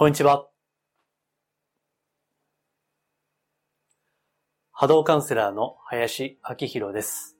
[0.00, 0.48] こんにちは。
[4.72, 7.36] 波動カウンセラーの林明宏です。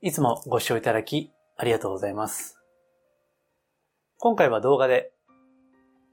[0.00, 2.60] いつもご視聴いただきありがとうございます。
[4.18, 5.10] 今回は動画で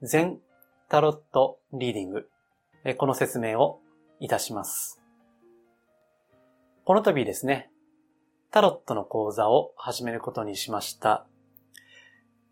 [0.02, 0.40] 全
[0.90, 2.28] タロットリーディング、
[2.98, 3.82] この説明を
[4.20, 5.00] いたします。
[6.86, 7.70] この度ですね、
[8.50, 11.28] タロットの講座を始めることにしました。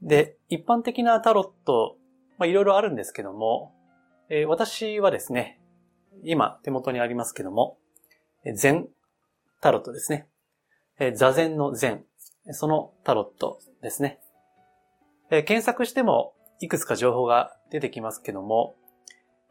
[0.03, 1.95] で、一般的なタロット
[2.39, 3.75] まあ、いろいろあるんですけども、
[4.29, 5.59] えー、私はですね、
[6.23, 7.77] 今手元にありますけども、
[8.55, 8.87] 禅
[9.61, 10.27] タロットですね。
[10.99, 12.05] えー、座禅の禅、
[12.51, 14.19] そのタロットですね。
[15.29, 18.75] えー、検索してもいくつか情報が出てきますけども、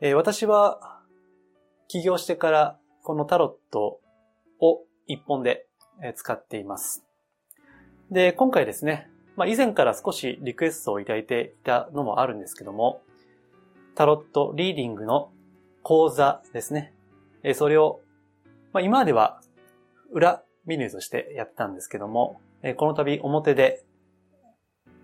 [0.00, 1.00] えー、私は
[1.88, 4.00] 起業してからこのタロット
[4.60, 5.66] を一本で
[6.14, 7.04] 使っています。
[8.10, 13.02] で、今回ですね、まあ、以前から少しリクエストをいただいていたのもあるんですけども、
[13.94, 15.30] タロットリーディングの
[15.84, 16.92] 講座ですね。
[17.44, 18.00] えそれを、
[18.72, 19.40] まあ、今までは
[20.10, 23.84] 裏メニューとしてやったんですけども、えこの度表で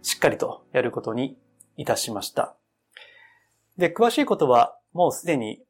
[0.02, 1.38] しっかりとやることに
[1.76, 2.56] いたしました。
[3.76, 5.62] で、詳しいことはもうすでに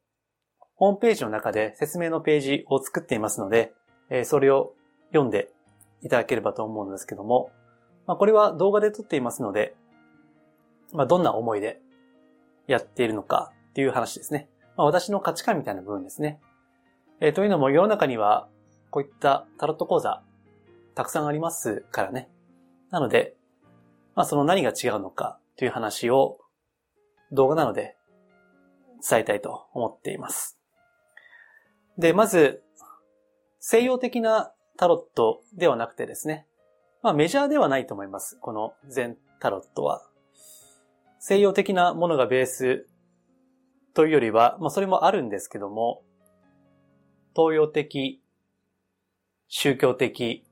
[0.73, 3.73] ホームページの中で説明のページを作っていますので、
[4.09, 4.73] えそれを
[5.09, 5.51] 読んで
[6.01, 7.51] いただければと思うんですけども、
[8.07, 9.75] まあ、これは動画で撮っていますので、
[10.93, 11.81] まあ、どんな思いで
[12.67, 14.49] やっているのかっていう話ですね。
[14.77, 16.39] まあ、私の価値観みたいな部分ですね。
[17.19, 18.47] えー、というのも世の中には
[18.91, 20.21] こういったタロット講座
[20.95, 22.29] たくさんありますからね。
[22.89, 23.35] なので、
[24.15, 26.39] まあその何が違うのかという話を
[27.31, 27.97] 動画なので
[29.07, 30.57] 伝えたいと思っています。
[31.97, 32.63] で、まず
[33.59, 36.47] 西洋的なタロットではなくてですね、
[37.05, 38.35] まあメジャーではないと思います。
[38.41, 40.01] この全タロットは。
[41.19, 42.87] 西洋的なものがベース
[43.93, 46.01] というよりは、まあそれもあるんですけども、
[47.35, 48.23] 東洋的、
[49.47, 50.47] 宗教的、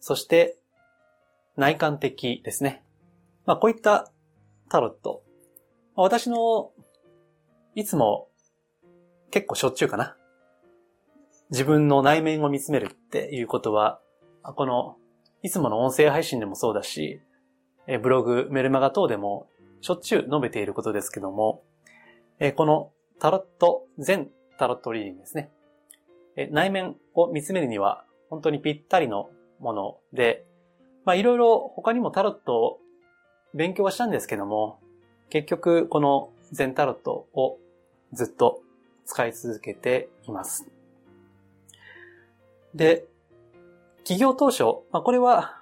[0.00, 0.58] そして
[1.56, 2.84] 内観的ですね。
[3.46, 4.12] まあこういった
[4.68, 5.22] タロット
[5.96, 6.02] ま。
[6.02, 6.70] 私の
[7.74, 8.28] いつも
[9.30, 10.18] 結構しょっちゅうかな。
[11.48, 14.02] 自分の内面を見つめるっていうことは、
[14.42, 14.98] この
[15.42, 17.20] いつもの音声配信でもそうだし、
[18.02, 19.46] ブログ、メルマガ等でも
[19.80, 21.62] しょっちゅう述べていることですけども、
[22.56, 25.50] このタロット、全タロットリーディングですね。
[26.50, 29.30] 内面を見つめるには本当にぴったりの
[29.60, 30.44] もので、
[31.04, 32.80] まあいろいろ他にもタロットを
[33.54, 34.80] 勉強はしたんですけども、
[35.30, 37.58] 結局この全タロットを
[38.12, 38.60] ずっと
[39.04, 40.68] 使い続けています。
[42.74, 43.06] で、
[44.06, 44.62] 企業当初、
[44.92, 45.56] まあ、これは、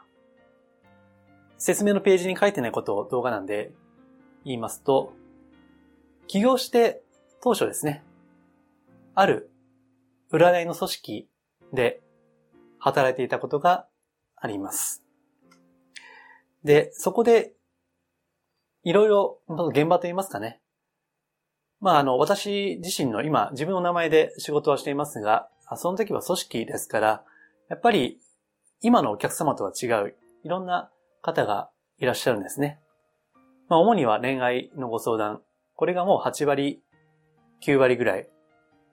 [1.57, 3.73] 説明のページに書いてないことを動画なんで
[4.45, 5.15] 言いますと、
[6.27, 7.03] 起業して
[7.43, 8.05] 当初ですね、
[9.15, 9.51] ある
[10.31, 11.29] 占いの組織
[11.73, 12.03] で
[12.79, 13.87] 働いていたことが
[14.37, 15.03] あります。
[16.65, 17.55] で、そこで、
[18.83, 19.39] いろいろ、
[19.71, 20.61] 現場と言いますかね。
[21.81, 27.25] まあ、あの、私自身の今、自分の名前で仕事はしていますが、その時は組織ですから、
[27.71, 28.21] やっぱり
[28.85, 30.15] 今のお客様とは違う、
[30.45, 30.91] いろんな
[31.23, 32.81] 方がいらっしゃるんですね。
[33.71, 35.41] まあ、主には恋愛のご相談。
[35.75, 36.83] これがもう8割、
[37.63, 38.29] 9割ぐらい。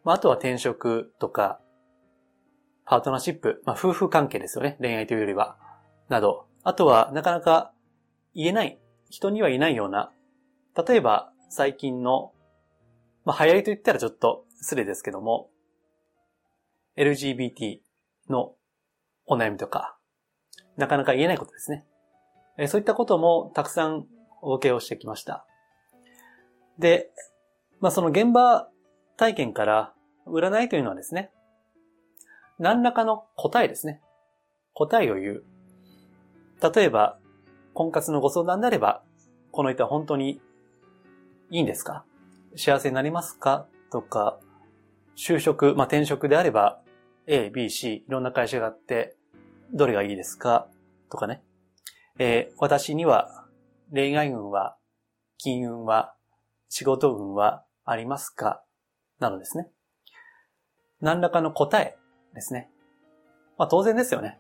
[0.05, 1.59] まあ、あとは転職とか、
[2.85, 4.77] パートナーシップ、まあ、夫婦関係ですよね。
[4.79, 5.57] 恋愛というよりは。
[6.07, 6.45] など。
[6.63, 7.73] あとは、なかなか
[8.33, 10.13] 言えない、人にはいないような、
[10.87, 12.31] 例えば、最近の、
[13.25, 15.49] まあ、流行りと言ったらちょっと失礼ですけども、
[16.95, 17.79] LGBT
[18.29, 18.55] の
[19.33, 19.97] お悩みとか、
[20.75, 21.85] なかなか言えないことですね。
[22.57, 24.05] えそういったこともたくさん
[24.41, 25.45] お受けをしてきました。
[26.77, 27.11] で、
[27.79, 28.67] まあその現場
[29.15, 29.93] 体験から
[30.27, 31.31] 占いというのはですね、
[32.59, 34.01] 何らかの答えですね。
[34.73, 35.43] 答えを言う。
[36.75, 37.17] 例えば、
[37.73, 39.01] 婚活のご相談であれば、
[39.51, 40.41] この人は本当に
[41.51, 42.03] いいんですか？
[42.57, 43.65] 幸せになりますか？
[43.93, 44.39] とか、
[45.15, 46.81] 就職、まあ、転職であれば、
[47.27, 49.15] A、B、C、いろんな会社があって、
[49.73, 50.67] どれがいいですか？
[51.09, 51.43] とかね。
[52.19, 53.45] えー、私には
[53.93, 54.77] 恋愛運は、
[55.37, 56.13] 金運は、
[56.69, 58.63] 仕事運はありますか？
[59.19, 59.69] なのですね。
[60.99, 61.97] 何らかの答え
[62.33, 62.69] ですね。
[63.57, 64.39] まあ当然ですよね。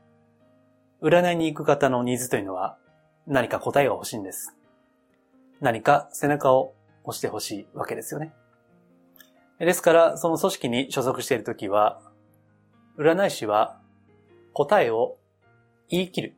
[1.01, 2.77] 占いに行く方のニーズというのは
[3.25, 4.55] 何か答えが欲しいんです。
[5.59, 6.73] 何か背中を
[7.03, 8.33] 押してほしいわけですよね。
[9.59, 12.01] ですから、その組織に所属しているときは、
[12.97, 13.79] 占い師は
[14.53, 15.17] 答えを
[15.91, 16.35] 言い切る。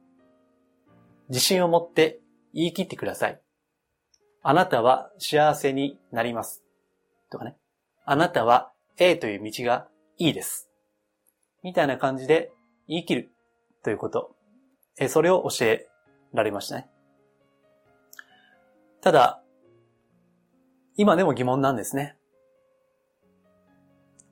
[1.29, 2.19] 自信を持って
[2.53, 3.39] 言い切ってください。
[4.41, 6.63] あなたは幸せになります。
[7.29, 7.55] とかね。
[8.03, 10.69] あなたは A という道がいいです。
[11.61, 12.51] みたいな感じで
[12.87, 13.31] 言い切る
[13.83, 14.35] ということ。
[14.97, 15.87] えそれを教え
[16.33, 16.89] られましたね。
[19.01, 19.43] ただ、
[20.97, 22.17] 今でも疑問なんですね。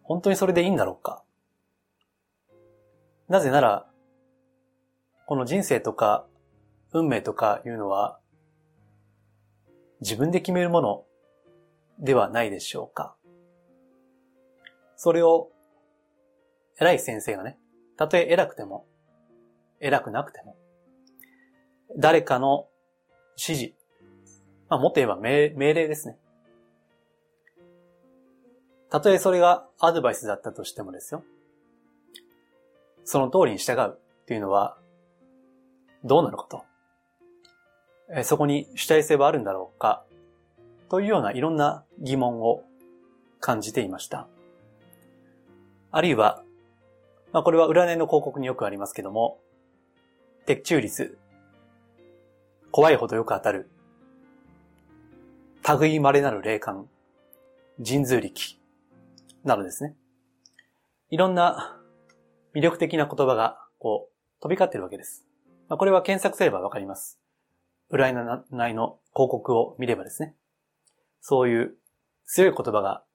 [0.01, 1.23] 本当にそれでいいんだろうか
[3.29, 3.90] なぜなら、
[5.31, 6.27] この人生とか
[6.91, 8.19] 運命とかいうのは
[10.01, 11.05] 自分で決めるもの
[11.99, 13.15] ではないでしょうか。
[14.97, 15.47] それを
[16.81, 17.57] 偉い先生がね、
[17.95, 18.85] たとえ偉くても、
[19.79, 20.57] 偉くなくても、
[21.97, 22.67] 誰かの
[23.37, 23.73] 指示、
[24.67, 26.17] まあ、もっと言えば命令ですね。
[28.89, 31.23] たとえそれがアドバイスだったとしてもですよ。
[33.05, 34.80] その通りに従うっていうのは、
[36.03, 36.63] どうなのかと？
[38.13, 40.03] えそこに主体性はあるんだろうか？
[40.89, 42.63] というようないろんな疑問を
[43.39, 44.27] 感じていました。
[45.91, 46.43] あるいは、
[47.31, 49.39] まあこれは占いの広告によくありますけども、
[50.45, 51.17] 的中率、
[52.71, 53.69] 怖いほどよく当たる、
[55.79, 56.89] 類稀なる霊感、
[57.85, 58.59] 神通力、
[59.43, 59.95] などですね。
[61.09, 61.79] いろんな
[62.53, 65.25] 魅力的な言葉が、こう、飛び交ってるわけです。
[65.71, 67.17] まあ、これは検索すればわかります。
[67.93, 68.13] 占い
[68.73, 70.35] の広告を見ればですね。
[71.21, 71.75] そういう
[72.25, 73.05] 強い言葉が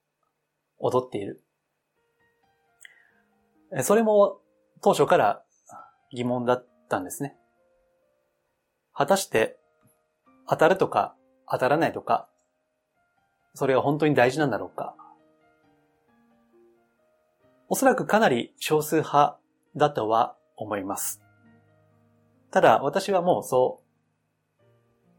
[0.78, 1.44] 踊っている。
[3.82, 4.40] それも
[4.82, 5.42] 当初から
[6.14, 7.36] 疑問だったんですね。
[8.94, 9.58] 果たして
[10.48, 11.14] 当たるとか
[11.50, 12.26] 当たらないとか、
[13.52, 14.96] それは本当に大事なんだろうか。
[17.68, 19.36] おそらくかなり少数派
[19.76, 21.25] だとは思います。
[22.56, 24.64] ただ私はもうそう、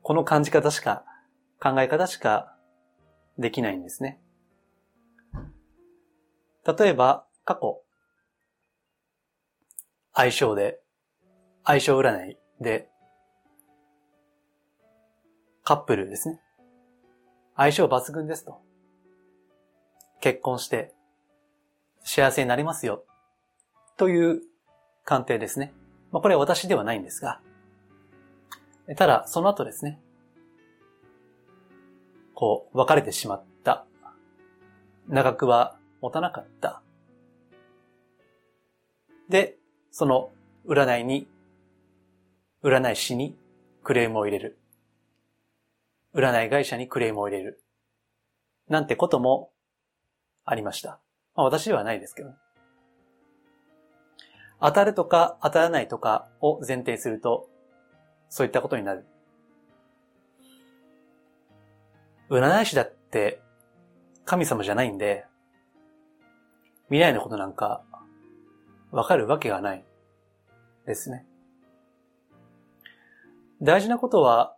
[0.01, 1.05] この感じ方しか、
[1.61, 2.57] 考え方しか
[3.37, 4.19] できないんですね。
[6.65, 7.83] 例えば、過去、
[10.15, 10.79] 相性で、
[11.63, 12.89] 相性占いで、
[15.63, 16.41] カップルですね。
[17.55, 18.63] 相性抜群ですと。
[20.21, 20.91] 結婚して、
[22.03, 23.05] 幸せになりますよ。
[23.95, 24.41] という
[25.05, 25.71] 鑑定ですね。
[26.11, 27.41] まあ、これは私ではないんですが。
[28.95, 29.99] ただ、その後ですね。
[32.33, 33.85] こう、別れてしまった。
[35.07, 36.81] 長くは持たなかった。
[39.29, 39.57] で、
[39.91, 40.31] その
[40.65, 41.27] 占いに、
[42.63, 43.37] 占い師に
[43.83, 44.57] クレームを入れる。
[46.13, 47.61] 占い会社にクレームを入れる。
[48.69, 49.51] なんてことも
[50.45, 50.99] ありました。
[51.35, 52.29] まあ私ではないですけど。
[54.59, 57.49] 当たるとか当たらないとかを前提すると、
[58.29, 59.05] そういったことになる。
[62.29, 63.41] 占い師だって
[64.25, 65.25] 神様じゃないんで、
[66.87, 67.83] 未来のことなんか
[68.91, 69.85] わかるわけがない
[70.85, 71.25] ですね。
[73.61, 74.55] 大事なことは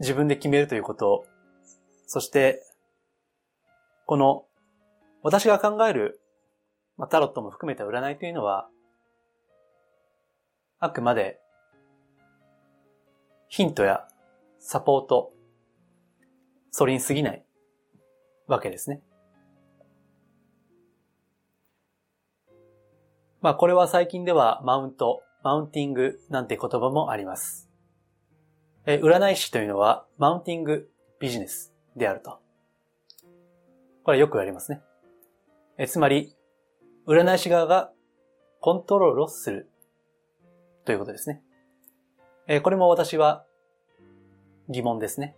[0.00, 1.24] 自分で決めるということ、
[2.06, 2.62] そして
[4.06, 4.44] この
[5.22, 6.19] 私が考える、
[7.00, 8.68] まあ、タロットも含めた占いというのは、
[10.80, 11.40] あくまで、
[13.48, 14.06] ヒントや
[14.58, 15.32] サポート、
[16.70, 17.42] それに過ぎない
[18.48, 19.00] わけですね。
[23.40, 27.70] まあこれは最近ではマウント、マウンティングなんて言葉もあります。
[28.84, 32.40] え占い師というのはマウンティングビジネスであると。
[34.04, 34.82] これよく言われますね。
[35.78, 36.36] えつまり、
[37.10, 37.90] 占い師側が
[38.60, 39.68] コントロールをする
[40.84, 41.42] ということですね。
[42.46, 43.44] えこれも私は
[44.68, 45.34] 疑問ですね。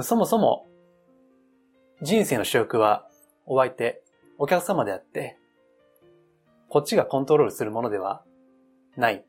[0.00, 0.66] そもそも
[2.00, 3.06] 人生の主役は
[3.44, 4.02] お相手、
[4.38, 5.36] お客様であって、
[6.70, 8.24] こっちがコントロールするものでは
[8.96, 9.22] ない。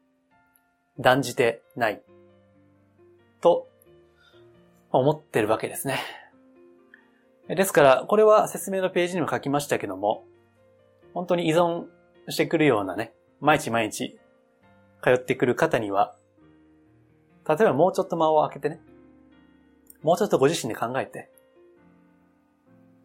[0.98, 2.02] 断じてない。
[3.42, 3.68] と
[4.92, 6.00] 思ってるわけですね。
[7.50, 10.24] ですから、これは説明のページにも書きましたけども、
[11.18, 11.86] 本当に依存
[12.30, 14.20] してくるようなね、毎日毎日
[15.04, 16.16] 通ってくる方には、
[17.50, 18.80] 例えばもうちょっと間を空けてね、
[20.04, 21.32] もうちょっとご自身で考えて、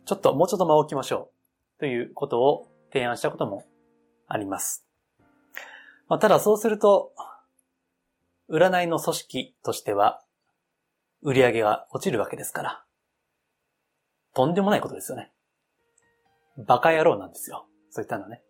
[0.05, 1.31] ちょっともうちょっと間を置きましょ
[1.79, 3.65] うということを提案したことも
[4.29, 4.87] あります。
[6.07, 7.15] まあ、ただそうすると、
[8.51, 10.23] 占いの組織としては、
[11.23, 12.85] 売り上げが落ちるわけですから、
[14.35, 15.33] とんでもないことですよね。
[16.59, 17.69] バカ野郎なんですよ。
[17.93, 18.43] そういったのね。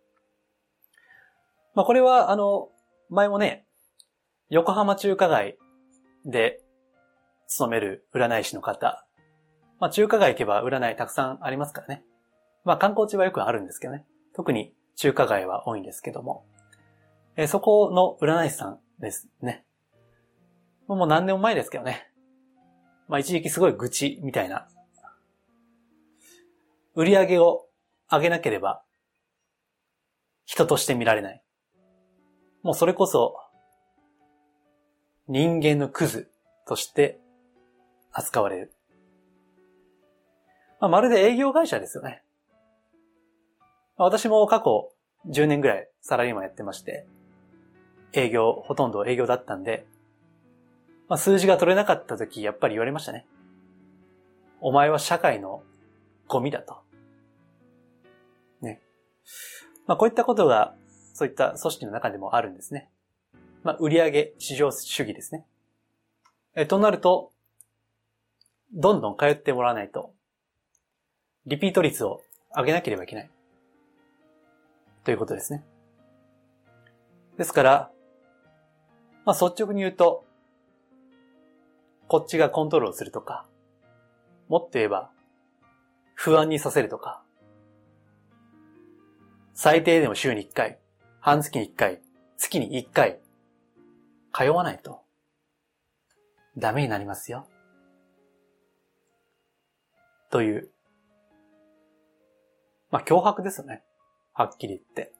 [1.75, 2.69] まあこれは、あの、
[3.09, 3.65] 前もね、
[4.49, 5.57] 横浜中華街
[6.25, 6.61] で、
[7.47, 9.05] 勤める占い師の方。
[9.79, 12.05] まあ中華街行けば占いたくさんありますからね。
[12.63, 14.05] まあ観光地はよくあるんですけどね。
[14.33, 16.45] 特に中華街は多いんですけども。
[17.35, 19.65] えー、そこの占い師さんですね。
[20.87, 22.09] もう何年も前ですけどね。
[23.09, 24.69] まあ一時期すごい愚痴みたいな。
[26.95, 27.65] 売り上げを
[28.09, 28.83] 上げなければ
[30.53, 31.41] 人として見られない。
[32.61, 33.35] もうそれこそ
[35.27, 36.29] 人間のクズ
[36.67, 37.19] として
[38.11, 38.73] 扱われる。
[40.79, 42.21] まあ、まるで営業会社ですよね。
[43.97, 44.91] 私も過去
[45.27, 47.07] 10年ぐらいサラリーマンやってまして、
[48.11, 49.87] 営業、ほとんど営業だったんで、
[51.09, 53.25] まあ、数字が取れなかった時、やっぱり言われましたね。
[54.61, 55.63] お前は社会の
[56.27, 56.77] ゴミだと。
[58.61, 58.83] ね。
[59.85, 60.75] まあ、こういったことが、
[61.13, 62.89] そういった組織の中でもあるんですね。
[63.63, 65.45] まあ、売上市場主義ですね。
[66.55, 67.31] え、となると、
[68.73, 70.13] どんどん通ってもらわないと、
[71.45, 72.21] リピート率を
[72.55, 73.29] 上げなければいけない。
[75.03, 75.63] ということですね。
[77.37, 77.91] ですから、
[79.25, 80.25] まあ、率直に言うと、
[82.07, 83.45] こっちがコントロールするとか、
[84.47, 85.09] もっと言えば、
[86.15, 87.21] 不安にさせるとか、
[89.53, 90.79] 最低でも週に1回、
[91.19, 92.01] 半月に1回、
[92.37, 93.19] 月に1回、
[94.33, 95.01] 通わないと、
[96.57, 97.47] ダメになりますよ。
[100.31, 100.71] という、
[102.89, 103.83] まあ、脅迫ですよね。
[104.33, 105.13] はっきり言って。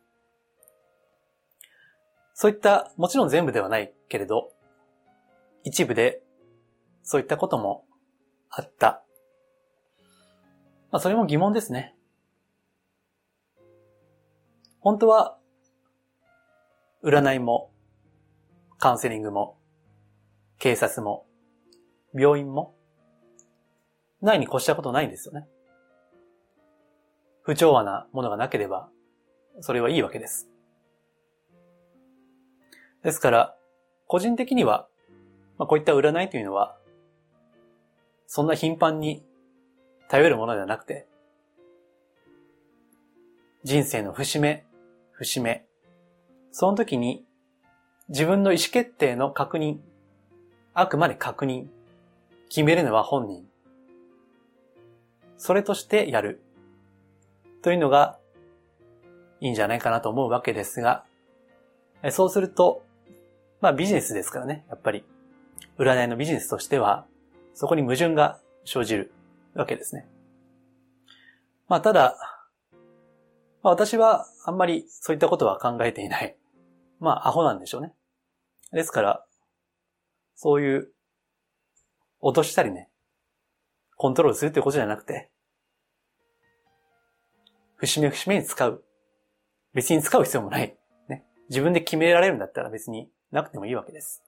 [2.33, 4.51] そういった、もちろん全部ではないけれど、
[5.63, 6.23] 一部で
[7.03, 7.85] そういったことも
[8.49, 9.03] あった。
[10.91, 11.95] まあ、それも疑問ですね。
[14.83, 15.37] 本当は、
[17.05, 17.71] 占いも、
[18.79, 19.57] カウンセリングも、
[20.59, 21.25] 警察も、
[22.13, 22.75] 病院も、
[24.21, 25.47] ないに越したことないんですよね。
[27.43, 28.89] 不調和なものがなければ、
[29.61, 30.49] それはいいわけです。
[33.03, 33.55] ですから、
[34.07, 34.89] 個人的には、
[35.57, 36.77] まあ、こういった占いというのは、
[38.27, 39.23] そんな頻繁に
[40.09, 41.07] 頼るものではなくて、
[43.63, 44.65] 人生の節目、
[45.23, 45.65] 節目、
[46.51, 47.25] その時に
[48.09, 49.77] 自分の意思決定の確認、
[50.73, 51.67] あくまで確認、
[52.49, 53.45] 決めるのは本人。
[55.37, 56.41] それとしてやる。
[57.61, 58.19] というのが
[59.39, 61.05] いいんじゃないかなと思うわけですが、
[62.11, 62.83] そうすると、
[63.61, 65.05] まあビジネスですからね、やっぱり。
[65.77, 67.05] 占いのビジネスとしては、
[67.53, 69.11] そこに矛盾が生じる
[69.53, 70.07] わけですね。
[71.67, 72.32] まあただ、
[73.63, 76.37] まあ、私はあんまりそういったことは考えていない。
[76.99, 77.93] まあアホなんでしょうね。
[78.73, 79.25] ですから、
[80.35, 80.89] そういう、
[82.19, 82.89] 落としたりね、
[83.95, 85.29] コントロールするってことじゃなくて、
[87.75, 88.83] 節目節目に使う。
[89.73, 90.77] 別に使う必要もない。
[91.09, 91.25] ね。
[91.49, 94.23] 自分で決められるんだったら別になくてもいいわけです。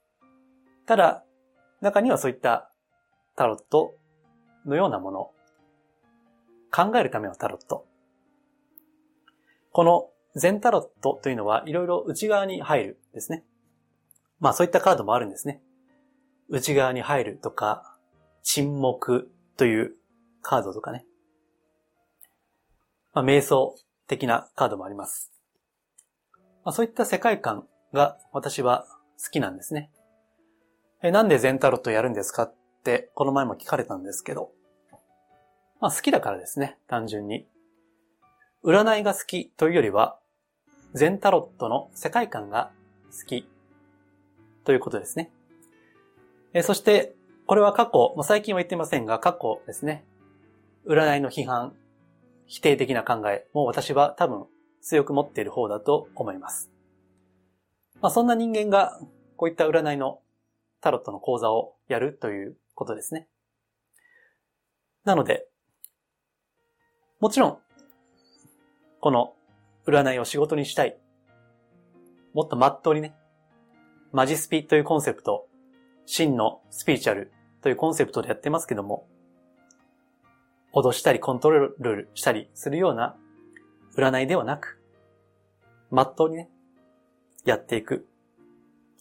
[0.85, 1.23] ただ、
[1.81, 2.69] 中にはそういった
[3.35, 3.95] タロット
[4.65, 5.31] のようなもの、
[6.71, 7.85] 考えるためのタロット。
[9.75, 13.43] この全タロットというのはいろいろ内側に入るですね。
[14.39, 15.61] まあそういったカードもあるんですね。
[16.47, 17.97] 内側に入るとか、
[18.41, 19.95] 沈黙という
[20.41, 21.05] カードとかね。
[23.13, 23.75] まあ瞑想
[24.07, 25.33] 的なカードもあります。
[26.63, 28.85] まあそういった世界観が私は
[29.21, 29.91] 好きなんですね。
[31.03, 32.55] え、なんで全タロットやるんですかっ
[32.85, 34.53] て、この前も聞かれたんですけど。
[35.81, 37.45] まあ好きだからですね、単純に。
[38.65, 40.17] 占いが好きというよりは、
[40.95, 42.71] 全タロットの世界観が
[43.11, 43.47] 好き
[44.63, 45.29] ということですね。
[46.51, 47.13] えそして、
[47.45, 50.03] これは過去、もう最近は言ってませんが、過去ですね。
[50.87, 51.75] 占いの批判、
[52.47, 54.45] 否定的な考えもう私は多分
[54.81, 56.71] 強く持っている方だと思います。
[58.01, 58.99] まあ、そんな人間が
[59.35, 60.21] こういった占いの
[60.81, 63.27] タロットの講座をやるということですね。
[65.03, 65.47] なので、
[67.19, 67.64] もちろん、
[69.05, 69.35] この
[69.85, 70.97] 占いを仕事にしたい。
[72.33, 73.13] もっとまっとうにね、
[74.11, 75.45] マジスピというコンセプト、
[76.07, 77.31] 真のスピーチャル。
[77.61, 79.07] というコンセプトでやってますけども、
[80.73, 83.15] 脅したりコントロールしたりするような。
[83.95, 84.81] 占いではなく、
[85.91, 86.49] まっとうにね、
[87.45, 88.07] やっていく。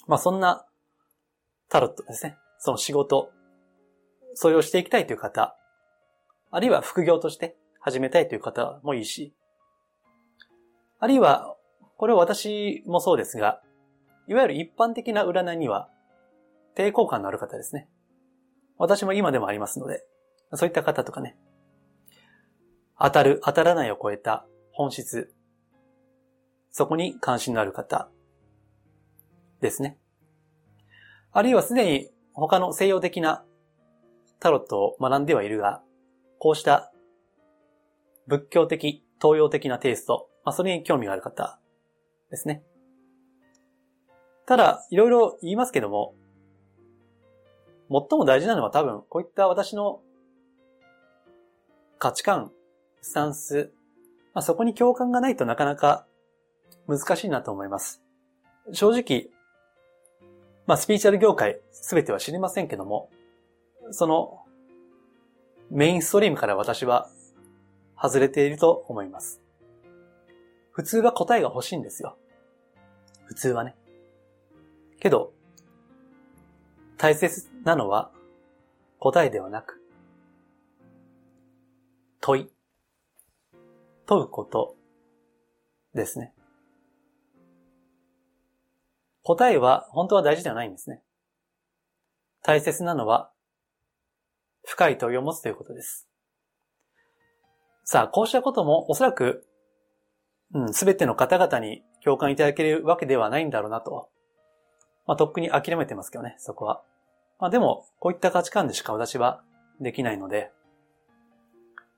[0.06, 0.66] まあそんな
[1.70, 2.36] タロットですね。
[2.58, 3.30] その仕事、
[4.34, 5.56] それをしていきたいという方、
[6.50, 9.34] あるいは副業として始めたいという方もいいし、
[10.98, 11.56] あるいは、
[11.96, 13.60] これは私もそうですが、
[14.26, 15.90] いわゆる一般的な占いには
[16.76, 17.88] 抵抗感のある方ですね。
[18.78, 20.04] 私も今でもありますので、
[20.54, 21.36] そういった方とかね、
[22.98, 25.32] 当たる、当たらないを超えた本質、
[26.70, 28.08] そこに関心のある方
[29.60, 29.98] ですね。
[31.32, 33.44] あるいはすでに他の西洋的な
[34.40, 35.82] タロットを学んではいるが、
[36.38, 36.92] こうした
[38.26, 41.58] 仏教的、東洋的なテイスト、まあ、それに興味がある方
[42.30, 42.62] ですね。
[44.46, 46.14] ただ、いろいろ言いますけども、
[47.90, 50.00] 最も大事なのは多分、こういった私の
[51.98, 52.52] 価値観、
[53.00, 53.72] スタンス、
[54.34, 56.06] まあ、そこに共感がないとなかなか
[56.86, 58.02] 難しいなと思います。
[58.72, 59.30] 正直、
[60.66, 63.10] まあ、スピーチャル業界すべては知りませんけども、
[63.90, 64.44] その
[65.70, 67.08] メインストリームから私は
[68.00, 69.43] 外れていると思います。
[70.74, 72.18] 普通は答えが欲しいんですよ。
[73.26, 73.76] 普通はね。
[74.98, 75.32] けど、
[76.98, 78.10] 大切なのは
[78.98, 79.80] 答えではなく、
[82.20, 82.50] 問い。
[84.06, 84.76] 問うこと
[85.94, 86.34] ですね。
[89.22, 91.02] 答えは本当は大事ではないんですね。
[92.42, 93.30] 大切なのは
[94.66, 96.08] 深い問いを持つということです。
[97.84, 99.46] さあ、こうしたこともおそらく、
[100.54, 104.08] うん、すべての方々に共感いただけるわけではないんだろうなと。
[105.06, 106.82] まあ、とっくに諦めてますけどね、そこは。
[107.40, 109.42] まあ、でも、こういった価値観でしか私は
[109.80, 110.50] できないので、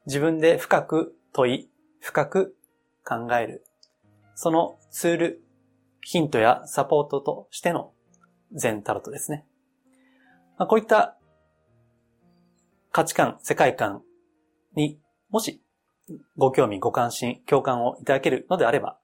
[0.06, 1.68] 自分で深く問い、
[2.00, 2.56] 深く
[3.04, 3.64] 考える。
[4.34, 5.42] そのツール、
[6.00, 7.92] ヒントやサポートとしての
[8.52, 9.44] 全タロットですね。
[10.56, 11.16] まあ、こういった
[12.90, 14.02] 価値観、世界観
[14.74, 14.98] に
[15.28, 15.62] もし
[16.36, 18.98] ご興味、ご関心、共感をいただけるのであれば、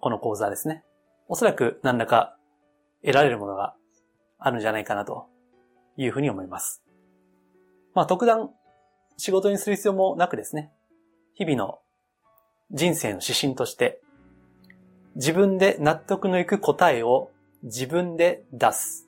[0.00, 0.84] この講座ですね。
[1.28, 2.36] おそらく何らか
[3.02, 3.74] 得られるものが
[4.38, 5.26] あるんじゃないかなと
[5.96, 6.82] いうふうに思います。
[7.94, 8.50] まあ特段
[9.16, 10.72] 仕事にする必要もなくですね、
[11.34, 11.78] 日々の
[12.70, 14.00] 人生の指針として、
[15.14, 17.30] 自分で納得のいく答えを
[17.62, 19.06] 自分で出す。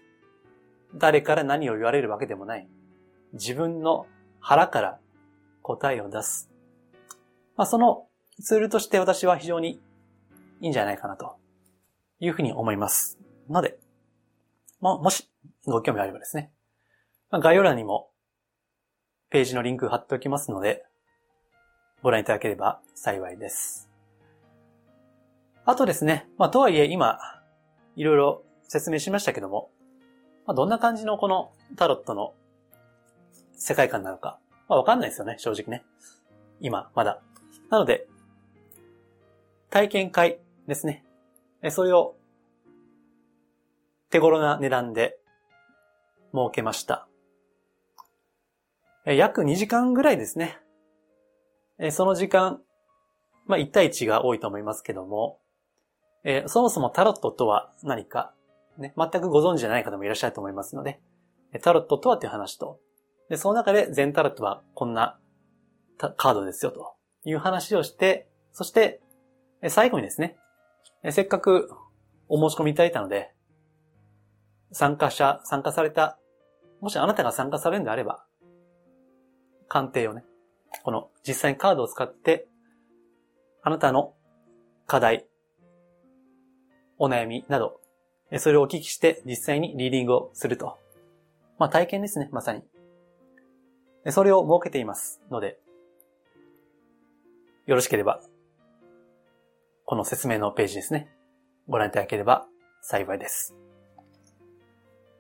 [0.94, 2.68] 誰から何を言われるわけでもない。
[3.32, 4.06] 自分の
[4.40, 4.98] 腹から
[5.62, 6.48] 答えを出す。
[7.56, 8.06] まあ、その
[8.42, 9.80] ツールとして私は非常に
[10.60, 11.36] いいんじゃないかなと
[12.20, 13.18] いうふうに思います。
[13.48, 13.78] ので、
[14.80, 15.30] も、もし
[15.64, 16.52] ご興味あればですね、
[17.30, 18.10] まあ、概要欄にも
[19.30, 20.84] ページのリンク貼っておきますので、
[22.02, 23.88] ご覧いただければ幸いです。
[25.64, 27.18] あとですね、まあ、とはいえ今、
[27.96, 29.70] いろいろ説明しましたけども、
[30.46, 32.34] まあ、どんな感じのこのタロットの
[33.56, 34.38] 世界観なのか、
[34.68, 35.84] まあ、わかんないですよね、正直ね。
[36.60, 37.20] 今、まだ。
[37.70, 38.06] なので、
[39.70, 41.04] 体験会ですね。
[41.70, 42.16] それを
[44.10, 45.18] 手頃な値段で
[46.32, 47.08] 設けました。
[49.04, 50.58] 約2時間ぐらいですね。
[51.90, 52.60] その時間、
[53.46, 55.40] まあ1対1が多いと思いますけども、
[56.24, 58.32] えそもそもタロットとは何か、
[58.78, 61.00] ね、全くご存知じゃない方もいらっしゃると思いますので、
[61.62, 62.80] タロットとはという話と、
[63.28, 65.18] で、その中で全タロットはこんな
[65.98, 66.95] カードですよと
[67.26, 69.00] いう話をして、そして、
[69.68, 70.36] 最後にですね、
[71.10, 71.70] せっかく
[72.28, 73.32] お申し込みいただいたので、
[74.70, 76.18] 参加者、参加された、
[76.80, 78.24] もしあなたが参加されるんであれば、
[79.68, 80.24] 鑑定をね、
[80.84, 82.46] この実際にカードを使って、
[83.62, 84.14] あなたの
[84.86, 85.26] 課題、
[86.98, 87.80] お悩みなど、
[88.38, 90.78] それをお聞きして実際にリーディングをすると。
[91.58, 92.62] まあ体験ですね、まさに。
[94.10, 95.58] それを設けていますので、
[97.66, 98.20] よろしければ、
[99.84, 101.08] この説明のページですね。
[101.68, 102.46] ご覧いただければ
[102.80, 103.56] 幸いです。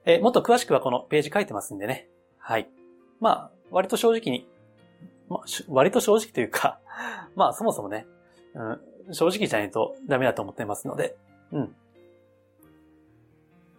[0.04, 2.08] えもっと詳しくはこのページ書いてますんでね。
[2.38, 2.68] はい。
[3.18, 4.48] まあ、割と正直に、
[5.28, 6.78] まあ、割と正直というか
[7.34, 8.06] まあそもそもね、
[8.54, 11.16] うん、正直じゃないとダメだと思ってますので、
[11.50, 11.76] うん。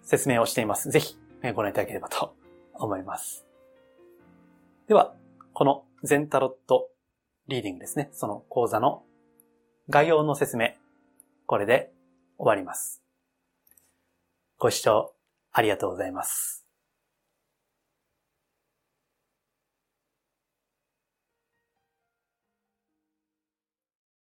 [0.02, 0.90] 説明をしています。
[0.90, 1.18] ぜひ、
[1.56, 2.36] ご覧いただければと
[2.74, 3.46] 思います。
[4.88, 5.16] では、
[5.54, 6.90] このゼンタロット
[7.48, 8.10] リーディングですね。
[8.12, 9.04] その講座の
[9.90, 10.72] 概要の説明、
[11.46, 11.94] これで
[12.38, 13.02] 終わります。
[14.58, 15.14] ご視聴
[15.54, 16.67] ありがとうございます。